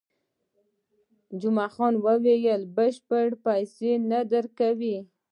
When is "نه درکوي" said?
4.09-4.97